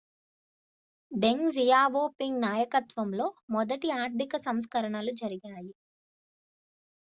డెంగ్ 1.11 1.51
Xiaoping 1.51 2.41
నాయకత్వంలో 2.41 3.27
మొదటి 3.49 3.91
ఆర్థిక 3.99 4.35
సంస్కరణలు 4.47 5.13
జరిగాయి 5.21 5.73